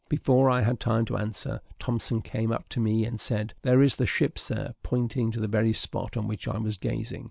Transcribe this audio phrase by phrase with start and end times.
[0.09, 3.97] Before I had time to answer, Thompson came up to me and said, "there is
[3.97, 7.19] the ship, Sir," pointing to the very spot on which I was gazing.